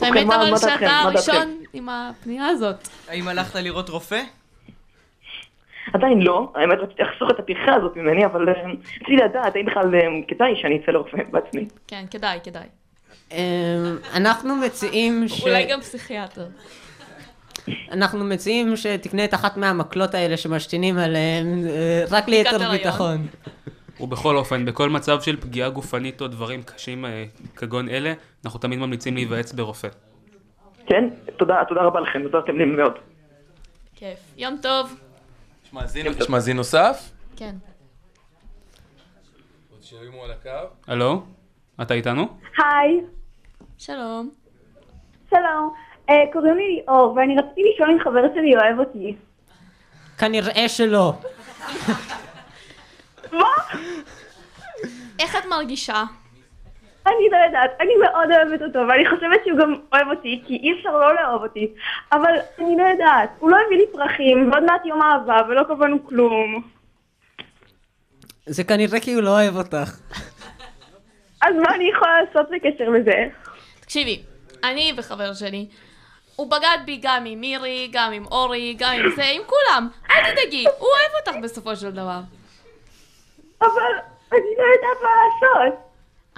ובכן, 0.01 0.17
האמת 0.17 0.33
אבל 0.33 0.51
מה 0.51 0.59
שאתה? 0.59 0.87
הראשון 0.87 1.59
עם 1.73 1.89
הפנייה 1.89 2.47
הזאת. 2.47 2.89
האם 3.09 3.29
הלכת 3.29 3.57
לראות 3.57 3.89
רופא? 3.89 4.23
עדיין 5.93 6.23
לא, 6.23 6.53
האמת 6.55 6.79
רציתי 6.79 7.03
לחסוך 7.03 7.31
את 7.31 7.39
הטרחה 7.39 7.75
הזאת 7.75 7.97
ממני, 7.97 8.27
אבל 8.27 8.49
אה, 8.49 8.55
רציתי 8.81 9.17
לדעת 9.17 9.57
האם 9.57 9.67
בכלל 9.67 9.95
אה, 9.95 10.01
כדאי 10.29 10.53
שאני 10.63 10.81
אצא 10.83 10.93
לרופא 10.93 11.17
בעצמי. 11.31 11.69
כן, 11.89 12.05
כדאי, 12.11 12.39
כדאי. 12.45 12.67
אה, 13.33 13.39
אנחנו 14.15 14.57
מציעים 14.57 15.29
ש... 15.29 15.43
אולי 15.43 15.67
גם 15.71 15.81
פסיכיאטר. 15.81 16.47
אנחנו 17.93 18.25
מציעים 18.25 18.77
שתקנה 18.77 19.25
את 19.25 19.35
אחת 19.35 19.57
מהמקלות 19.57 20.15
האלה 20.15 20.37
שמשתינים 20.37 20.99
עליהם, 20.99 21.65
אה, 21.67 22.05
רק 22.11 22.29
ליתר. 22.29 22.71
ביטחון. 22.71 23.27
ובכל 24.01 24.37
אופן, 24.37 24.65
בכל 24.65 24.91
מצב 24.91 25.21
של 25.21 25.41
פגיעה 25.41 25.71
גופנית 25.71 26.21
או 26.21 26.29
דברים 26.29 26.63
קשים 26.63 27.05
אה, 27.05 27.25
כגון 27.57 27.89
אלה, 27.89 28.13
אנחנו 28.45 28.61
תמיד 28.61 28.79
ממליצים 28.79 29.15
להיוועץ 29.15 29.53
ברופא. 29.53 29.89
כן? 30.87 31.09
תודה, 31.39 31.55
תודה 31.69 31.81
רבה 31.81 32.01
לכם, 32.01 32.23
עזרתם 32.29 32.59
לי 32.59 32.65
מאוד. 32.65 32.93
כיף. 33.95 34.19
יום 34.37 34.57
טוב. 34.63 35.01
יש 35.65 36.29
מאזין- 36.29 36.57
נוסף? 36.57 37.11
כן. 37.37 37.55
שירימו 39.83 40.25
על 40.25 40.31
הקו. 40.31 40.51
הלו? 40.87 41.23
אתה 41.83 41.95
איתנו? 41.95 42.29
היי, 42.59 43.01
שלום. 43.79 44.31
שלום. 45.31 45.75
אה, 46.11 46.15
קוראים 46.33 46.57
לי 46.57 46.77
ליאור, 46.77 47.15
ואני 47.17 47.37
רציתי 47.39 47.63
לשאול 47.75 47.91
אם 47.91 47.99
חבר 48.05 48.35
שלי 48.35 48.57
אוהב 48.57 48.79
אותי. 48.79 49.15
כנראה 50.19 50.69
שלא. 50.69 51.13
איך 55.21 55.37
את 55.37 55.47
מרגישה? 55.51 56.05
אני 57.07 57.29
לא 57.33 57.37
יודעת, 57.47 57.71
אני 57.81 57.93
מאוד 58.03 58.29
אוהבת 58.31 58.63
אותו, 58.63 58.79
ואני 58.89 59.05
חושבת 59.11 59.41
שהוא 59.45 59.59
גם 59.59 59.75
אוהב 59.93 60.09
אותי, 60.09 60.43
כי 60.47 60.57
אי 60.57 60.73
אפשר 60.79 60.99
לא 60.99 61.15
לאהוב 61.15 61.43
אותי. 61.43 61.73
אבל 62.13 62.33
אני 62.59 62.77
לא 62.77 62.83
יודעת, 62.83 63.31
הוא 63.39 63.51
לא 63.51 63.57
הביא 63.67 63.77
לי 63.77 63.85
פרחים, 63.93 64.53
ועוד 64.53 64.65
מעט 64.65 64.87
יום 64.87 65.03
אהבה, 65.03 65.37
ולא 65.49 65.63
קבענו 65.63 66.07
כלום. 66.07 66.63
זה 68.47 68.65
כנראה 68.65 69.01
כי 69.01 69.15
הוא 69.15 69.23
לא 69.23 69.31
אוהב 69.31 69.57
אותך. 69.57 69.99
אז 71.43 71.55
מה 71.63 71.75
אני 71.75 71.91
יכולה 71.95 72.23
לעשות 72.23 72.51
בקשר 72.51 72.89
לזה? 72.89 73.29
תקשיבי, 73.81 74.23
אני 74.65 74.93
וחבר 74.97 75.35
שלי, 75.35 75.67
הוא 76.37 76.51
בגד 76.51 76.79
בי 76.85 76.99
גם 77.03 77.25
עם 77.27 77.41
מירי, 77.41 77.89
גם 77.93 78.13
עם 78.13 78.27
אורי, 78.27 78.75
גם 78.79 78.93
עם 78.93 79.11
זה, 79.17 79.25
עם 79.25 79.43
כולם. 79.47 79.89
אל 80.11 80.33
תדאגי, 80.33 80.65
הוא 80.79 80.89
אוהב 80.89 81.27
אותך 81.27 81.37
בסופו 81.43 81.77
של 81.77 81.91
דבר. 81.91 82.21
אבל 83.61 83.93
אני 84.33 84.41
לא 84.59 84.65
יודעת 84.75 85.03
מה 85.03 85.09
לעשות. 85.09 85.79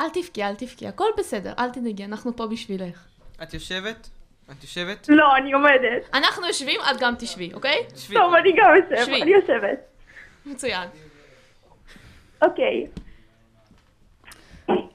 אל 0.00 0.08
תבכי, 0.08 0.44
אל 0.44 0.54
תבכי, 0.54 0.86
הכל 0.86 1.08
בסדר, 1.18 1.52
אל 1.58 1.70
תדאגי, 1.70 2.04
אנחנו 2.04 2.36
פה 2.36 2.46
בשבילך. 2.46 3.04
את 3.42 3.54
יושבת? 3.54 4.08
את 4.50 4.62
יושבת? 4.62 5.06
לא, 5.08 5.36
אני 5.36 5.52
עומדת. 5.52 6.14
אנחנו 6.14 6.46
יושבים, 6.46 6.80
את 6.90 6.96
גם 7.00 7.14
תשבי, 7.18 7.50
אוקיי? 7.54 7.86
טוב, 8.12 8.34
אני 8.34 8.52
גם 8.56 8.70
יושב, 8.76 9.04
שבי. 9.04 9.22
אני 9.22 9.30
יושבת. 9.30 9.78
מצוין. 10.46 10.88
אוקיי. 12.42 12.86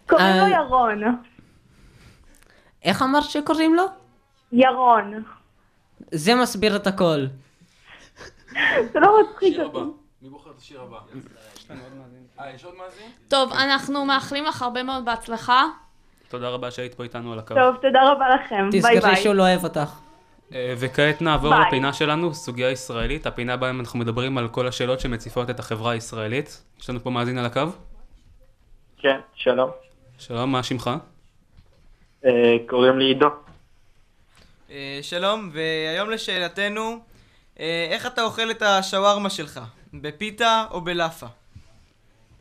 קוראים 0.07 0.35
לו 0.35 0.43
אה, 0.43 0.49
ירון. 0.49 1.01
איך 2.83 3.01
אמרת 3.01 3.23
שקוראים 3.23 3.75
לו? 3.75 3.83
ירון. 4.51 5.23
זה 6.11 6.35
מסביר 6.35 6.75
את 6.75 6.87
הכל. 6.87 7.25
זה 8.93 8.99
לא 8.99 9.17
מצחיק 9.21 9.59
אותי. 9.59 9.91
מי 10.21 10.29
בוחר 10.29 10.51
את 10.51 10.57
השיר 10.57 10.81
הבא? 10.81 10.97
אה, 12.39 12.51
יש 12.55 12.65
עוד 12.65 12.73
מאזין? 12.77 13.11
טוב, 13.27 13.53
אנחנו 13.53 14.05
מאחלים 14.05 14.45
לך 14.45 14.61
הרבה 14.61 14.83
מאוד 14.83 15.05
בהצלחה. 15.05 15.65
תודה 16.29 16.49
רבה 16.49 16.71
שהיית 16.71 16.93
פה 16.93 17.03
איתנו 17.03 17.33
על 17.33 17.39
הקו. 17.39 17.55
טוב, 17.55 17.75
תודה 17.75 18.11
רבה 18.11 18.25
לכם. 18.35 18.69
ביי 18.71 18.79
תזכרי 18.79 18.99
ביי. 18.99 19.15
שהוא 19.15 19.33
לא 19.35 19.43
אוהב 19.43 19.63
אותך. 19.63 19.99
אה, 20.53 20.73
וכעת 20.77 21.21
נעבור 21.21 21.49
ביי. 21.49 21.67
לפינה 21.67 21.93
שלנו, 21.93 22.33
סוגיה 22.33 22.71
ישראלית, 22.71 23.25
הפינה 23.27 23.57
בה 23.57 23.69
אנחנו 23.69 23.99
מדברים 23.99 24.37
על 24.37 24.47
כל 24.47 24.67
השאלות 24.67 24.99
שמציפות 24.99 25.49
את 25.49 25.59
החברה 25.59 25.91
הישראלית. 25.91 26.63
יש 26.79 26.89
לנו 26.89 26.99
פה 26.99 27.09
מאזין 27.09 27.37
על 27.37 27.45
הקו? 27.45 27.61
כן, 28.97 29.19
שלום. 29.35 29.69
שלום, 30.17 30.51
מה 30.51 30.63
שמך? 30.63 30.89
אה, 32.25 32.57
קוראים 32.69 32.99
לי 32.99 33.05
עידו. 33.05 33.27
אה, 34.71 34.99
שלום, 35.01 35.49
והיום 35.53 36.10
לשאלתנו, 36.10 36.99
אה, 37.60 37.88
איך 37.91 38.05
אתה 38.05 38.23
אוכל 38.23 38.51
את 38.51 38.62
השווארמה 38.62 39.29
שלך? 39.29 39.60
בפיתה 39.93 40.65
או 40.71 40.81
בלאפה? 40.81 41.25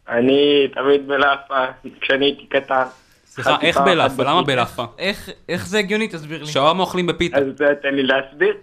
אני 0.08 0.68
תמיד 0.74 1.08
בלאפה, 1.08 1.64
כשאני 2.00 2.24
הייתי 2.24 2.46
קטן. 2.46 2.84
סליחה, 3.26 3.56
איך 3.62 3.76
בלאפה? 3.76 4.22
למה. 4.22 4.42
בלאפה? 4.42 4.84
איך, 4.98 5.30
איך 5.48 5.66
זה 5.66 5.78
הגיוני? 5.78 6.08
תסביר 6.08 6.42
לי. 6.42 6.46
שווארמה 6.46 6.80
אוכלים 6.82 7.06
בפיתה. 7.06 7.38
אז 7.38 7.44
זה 7.56 7.66
תן 7.82 7.94
לי 7.94 8.02
להסביר. 8.02 8.56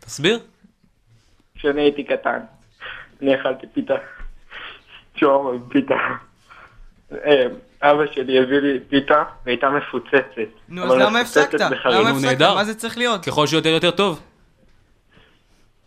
תסביר. 0.00 0.38
כשאני 1.54 1.82
הייתי 1.82 2.04
קטן, 2.04 2.38
אני 3.22 3.34
אכלתי 3.40 3.66
פיתה. 3.74 3.94
שווארמה 5.16 5.58
בפיתה. 5.58 5.94
אה, 7.12 7.46
אבא 7.82 8.02
שלי 8.14 8.38
הביא 8.38 8.58
לי 8.58 8.78
פיתה 8.88 9.22
והייתה 9.46 9.70
מפוצצת. 9.70 10.38
נו, 10.68 10.84
אז 10.84 10.90
למה 10.92 11.20
מפוצצת 11.22 11.54
הפסקת? 11.54 11.60
למה 11.84 12.10
הפסקת? 12.10 12.40
מה 12.40 12.64
זה 12.64 12.74
צריך 12.74 12.98
להיות? 12.98 13.24
ככל 13.24 13.46
שיותר 13.46 13.68
יותר 13.68 13.90
טוב. 13.90 14.20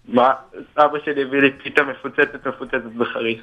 מה? 0.06 0.34
אבא 0.78 0.98
שלי 1.06 1.22
הביא 1.24 1.40
לי 1.42 1.52
פיתה 1.64 1.82
מפוצצת 1.84 2.48
מפוצצת 2.48 2.78
בחריף. 2.98 3.40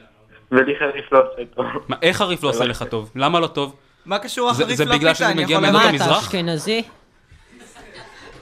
ולי 0.53 0.75
חריף 0.79 1.13
לא 1.13 1.19
עושה 1.19 1.43
טוב. 1.55 1.67
מה, 1.89 1.97
איך 2.03 2.17
חריף 2.17 2.43
לא 2.43 2.49
עושה 2.49 2.65
לך 2.65 2.83
טוב? 2.91 3.11
למה 3.17 3.41
לא 3.41 3.47
טוב? 3.47 3.77
מה 4.07 4.19
קשור 4.19 4.53
זה- 4.53 4.63
החריף 4.63 4.77
זה 4.77 4.85
לפיתה? 4.85 4.99
בגלל 4.99 5.15
שזה 5.15 5.35
מגיע 5.35 5.61
מעדות. 5.61 5.83
המזרח? 5.85 6.23
אשכנזי? 6.29 6.83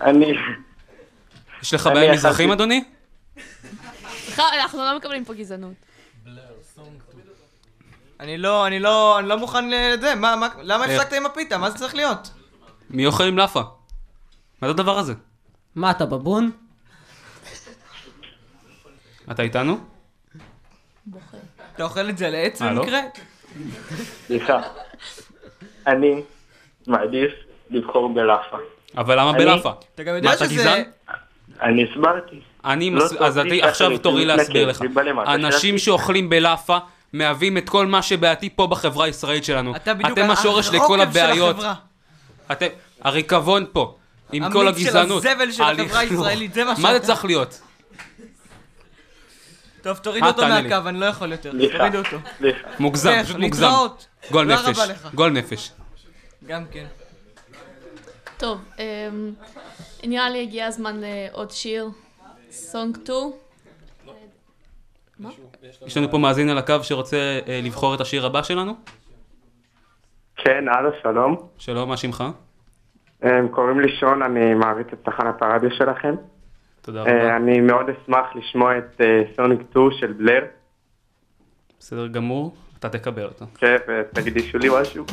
אני... 0.01 0.35
יש 1.62 1.75
לך 1.75 1.87
בעיה 1.87 2.09
עם 2.09 2.14
מזרחים, 2.14 2.51
אדוני? 2.53 2.85
אנחנו 4.38 4.79
לא 4.79 4.97
מקבלים 4.97 5.25
פה 5.25 5.35
גזענות. 5.35 5.75
אני 8.22 8.38
לא, 8.38 8.66
אני 8.66 8.78
לא, 8.80 9.18
אני 9.18 9.28
לא 9.28 9.38
מוכן 9.38 9.70
לזה, 9.70 10.14
מה, 10.14 10.37
מה, 10.37 10.48
למה? 10.62 10.85
הפסקת 10.85 11.12
עם 11.12 11.26
הפיתה? 11.26 11.58
מה 11.58 11.70
זה 11.70 11.78
צריך 11.78 11.94
להיות? 11.94 12.30
מי 12.90 13.06
אוכל 13.06 13.24
עם 13.24 13.38
לאפה? 13.38 13.61
מה 14.62 14.68
זה 14.68 14.74
הדבר 14.74 14.98
הזה? 14.98 15.14
מה, 15.74 15.90
אתה 15.90 16.06
בבון? 16.06 16.50
אתה 19.30 19.42
איתנו? 19.42 19.78
אתה 21.74 21.82
אוכל 21.85 22.08
את 22.11 22.18
זה 22.18 22.26
על 22.26 22.35
עץ 22.35 22.62
אה, 22.62 22.72
לא? 22.72 22.80
במקרה? 22.82 23.00
סליחה. 24.26 24.61
אני 25.87 26.22
מעדיף 26.87 27.32
לבחור 27.70 28.14
בלאפה. 28.14 28.56
אבל 28.96 29.18
למה 29.20 29.30
אני- 29.30 29.38
בלאפה? 29.38 29.72
אתה 29.94 30.02
גם 30.02 30.14
מה, 30.24 30.35
אתה 30.35 30.46
גזען? 30.46 30.82
אני 31.62 31.85
הסברתי. 31.90 32.40
אני 32.64 32.90
לא 32.90 33.04
מס... 33.04 33.12
טוב 33.12 33.22
אז 33.22 33.40
עכשיו 33.62 33.98
תורי 33.98 34.24
להסביר 34.24 34.68
לך. 34.68 34.82
אנשים. 35.26 35.78
שאוכלים 35.78 36.28
בלאפה 36.28 36.78
מהווים 37.12 37.59
את 37.59 37.68
כל 37.68 37.87
מה 37.87 38.03
שבעייתי 38.03 38.51
פה 38.51 38.66
בחברה 38.66 39.05
הישראלית 39.05 39.44
שלנו. 39.44 39.77
אתה 39.77 39.94
בדיוק 39.94 40.18
אתם 40.18 40.31
השורש 40.31 40.68
לכל 40.68 41.01
הבעיות. 41.01 41.57
אתם, 42.53 42.66
הריקבון 43.01 43.66
פה, 43.72 43.96
עם 44.33 44.53
כל 44.53 44.68
המיץ 44.68 44.79
של 44.83 44.87
הגזענות. 44.88 45.25
הזבל 45.25 45.53
של 45.53 45.62
החברה. 45.62 46.01
הישראלית, 46.01 46.55
זה 46.55 46.64
מה 46.64 46.70
מה 46.70 46.77
שאתה. 46.77 46.92
זה 46.92 47.01
צריך 47.01 47.25
להיות? 47.25 47.61
טוב, 49.83 49.96
תוריד 49.96 50.22
אה, 50.22 50.29
אותו. 50.29 50.42
מהקו, 50.42 50.88
אני 50.88 51.01
לא 51.01 51.07
יכול 51.07 51.33
יותר. 51.33 51.51
תוריד 51.51 51.94
אותו. 51.94 52.16
מוגזם, 52.79 53.22
פשוט 53.22 53.37
מוגזם. 53.37 53.70
גול 54.31 54.55
נפש. 54.55 54.79
גול 55.14 55.31
נפש. 55.31 55.70
גם 56.46 56.64
כן. 56.70 56.87
טוב, 58.37 58.61
אמ, 58.79 58.85
נראה 60.05 60.31
לי 60.31 60.42
הגיע 60.42 60.66
הזמן 60.66 61.01
לעוד 61.01 61.51
שיר. 61.51 61.88
סונג 62.51 62.98
2. 63.05 63.33
יש 65.87 65.96
לנו 65.96 66.11
פה 66.11 66.18
מאזין 66.18 66.48
על 66.48 66.58
הקו 66.58 66.74
שרוצה 66.82 67.40
אה, 67.48 67.61
לבחור 67.62 67.94
את 67.94 68.00
השיר 68.00 68.26
הבא 68.26 68.42
שלנו. 68.42 68.72
כן, 70.37 70.64
הלו, 70.68 70.90
שלום. 71.02 71.37
שלום, 71.58 71.88
מה 71.88 71.96
שמך? 71.96 72.24
קוראים 73.50 73.80
לי 73.80 73.96
שון, 74.00 74.22
אני 74.22 74.54
מעריץ 74.54 74.87
את 74.92 74.98
תחנת 75.04 75.42
הרדיו 75.42 75.70
שלכם. 75.70 76.14
תודה 76.82 77.04
אה, 77.06 77.24
רבה. 77.24 77.37
אני 77.37 77.61
מאוד 77.61 77.87
אשמח 77.88 78.26
לשמוע 78.35 78.78
את 78.78 79.00
אה, 79.00 79.22
סוניק 79.37 79.61
2 79.70 79.90
של 80.00 80.12
בלר. 80.12 80.44
בסדר 81.78 82.06
גמור, 82.06 82.54
אתה 82.78 82.88
תקבל 82.88 83.24
אותו. 83.24 83.44
כן, 83.58 83.76
ותקדישו 83.88 84.58
לי 84.58 84.68
משהו. 84.80 85.04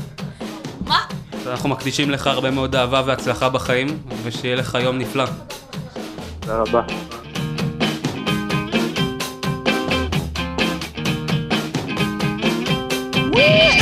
אז 1.33 1.47
אנחנו 1.47 1.69
מקדישים 1.69 2.09
לך 2.09 2.27
הרבה 2.27 2.51
מאוד 2.51 2.75
אהבה 2.75 3.01
והצלחה 3.05 3.49
בחיים, 3.49 3.87
ושיהיה 4.23 4.55
לך 4.55 4.77
יום 4.83 4.97
נפלא. 4.97 5.25
תודה 6.39 6.61
רבה. 6.61 7.08
Wee! 13.31 13.78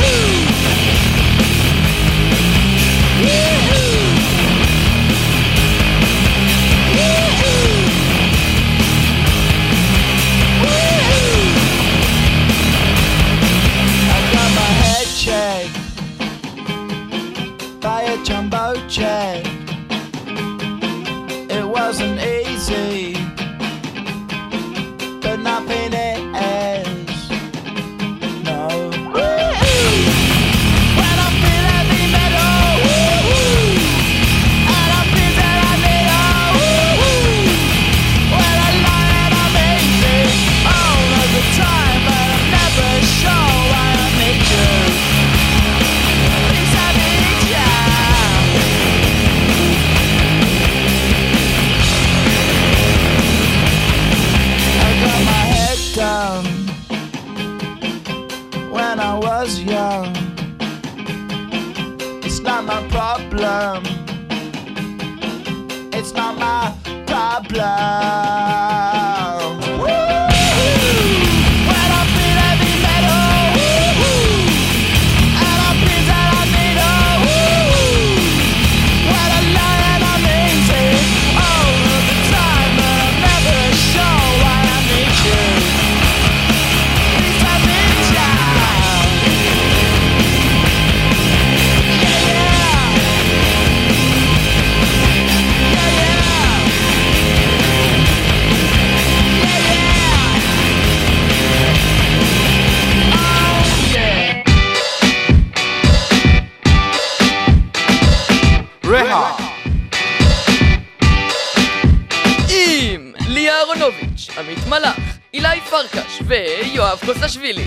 ויואב 117.02 117.18
קוסטשווילי. 117.18 117.64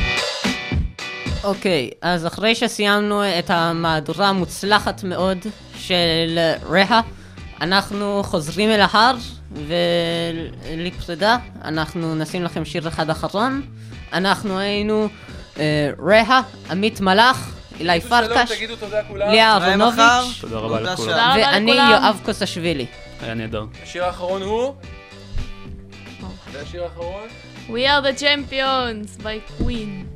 אוקיי, 1.44 1.89
אז 2.02 2.28
אחרי 2.28 2.56
שסיימנו 2.56 3.24
את 3.39 3.50
המהדורה 3.50 4.30
המוצלחת 4.30 5.04
מאוד 5.04 5.38
של 5.78 6.39
רהה, 6.70 7.02
אנחנו 7.62 8.22
חוזרים 8.26 8.70
אל 8.70 8.82
ההר, 8.82 9.15
ולפרידה, 9.52 11.38
אנחנו 11.63 12.15
נשים 12.15 12.44
לכם 12.44 12.65
שיר 12.65 12.88
אחד 12.88 13.10
אחרון. 13.10 13.62
אנחנו 14.13 14.60
היינו 14.60 15.08
אה, 15.60 15.89
רהה, 16.00 16.41
עמית 16.72 17.02
מלאך, 17.02 17.56
אילי 17.80 18.02
פרקש. 18.02 18.52
ליה 19.15 19.52
אהרונוביץ'. 19.52 20.41
תודה 20.41 20.58
רבה 20.58 20.80
לכולם. 20.82 20.96
תודה 20.96 21.34
רבה 21.34 21.41
ואני. 21.41 21.72
יואב 21.72 22.20
קוסשווילי. 22.26 22.86
היה 23.22 23.34
נהדר. 23.34 23.65
השיר 23.84 24.06
האחרון 24.06 24.41
הוא? 24.41 24.74
זה 26.52 26.62
השיר 26.62 26.84
האחרון? 26.84 27.28
We 27.72 27.86
are 27.86 28.02
the 28.02 28.12
champions 28.12 29.16
by 29.16 29.40
Queen. 29.40 30.10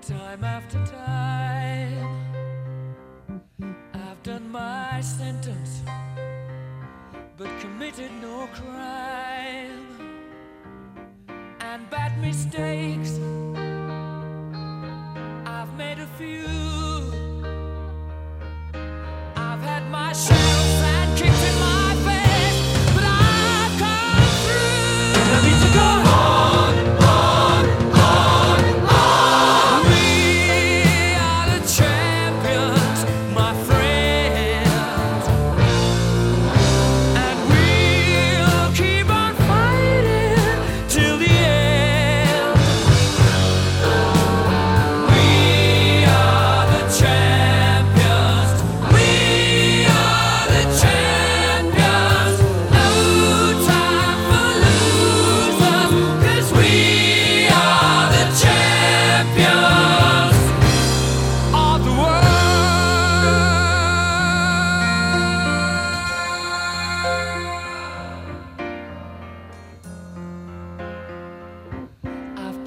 time 0.00 0.44
after 0.44 0.78
time. 0.86 2.52
I've 3.92 4.22
done 4.22 4.48
my 4.52 5.00
sentence, 5.00 5.82
but 7.36 7.48
committed 7.60 8.12
no 8.22 8.46
crime. 8.54 9.88
And 11.58 11.90
bad 11.90 12.16
mistakes, 12.20 13.18
I've 15.44 15.74
made 15.76 15.98
a 15.98 16.06
few. 16.18 16.46
I've 19.34 19.62
had 19.62 19.90
my 19.90 20.12
share 20.12 20.51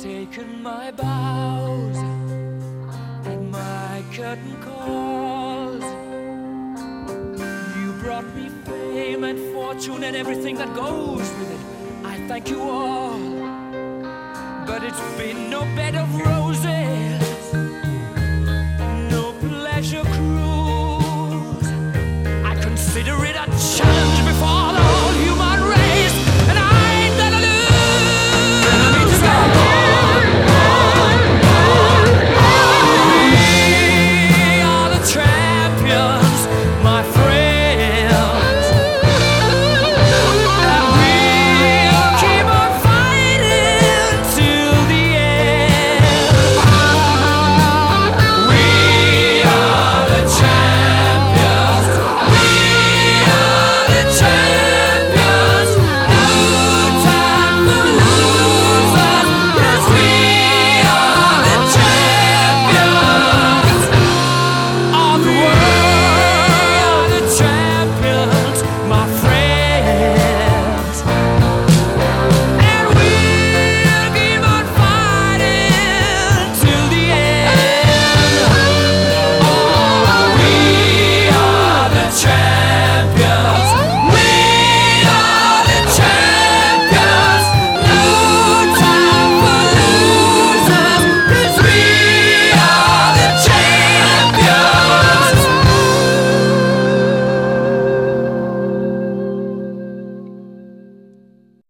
taken 0.05 0.61
my 0.61 0.91
bows 0.91 1.97
and 3.25 3.49
my 3.49 4.03
curtain 4.13 4.55
calls. 4.61 5.83
You 7.79 7.91
brought 8.03 8.27
me 8.35 8.49
fame 8.65 9.23
and 9.23 9.39
fortune 9.51 10.03
and 10.03 10.15
everything 10.15 10.57
that 10.57 10.71
goes 10.75 11.27
with 11.39 11.51
it. 11.55 11.61
I 12.05 12.15
thank 12.27 12.49
you 12.51 12.61
all, 12.61 13.17
but 14.67 14.83
it's 14.83 15.01
been 15.17 15.49
no 15.49 15.61
bed 15.75 15.95
of 15.95 16.07
roses, 16.29 17.53
no 19.09 19.33
pleasure 19.47 20.05
cruise. 20.17 21.67
I 22.51 22.53
consider 22.61 23.15
it 23.25 23.35
a 23.35 23.47
challenge 23.75 24.14